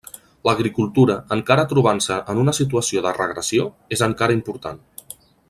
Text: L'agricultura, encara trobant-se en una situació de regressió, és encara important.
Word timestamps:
L'agricultura, 0.47 1.17
encara 1.35 1.65
trobant-se 1.73 2.17
en 2.33 2.41
una 2.45 2.55
situació 2.61 3.05
de 3.09 3.13
regressió, 3.19 3.69
és 3.99 4.03
encara 4.09 4.39
important. 4.41 4.83